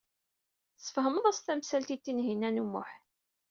Tesfehmeḍ-as 0.77 1.39
tamsalt 1.39 1.89
i 1.95 1.97
Tinhinan 1.97 2.61
u 2.63 2.65
Muḥ. 2.71 2.89